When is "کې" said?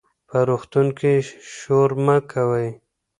0.99-1.13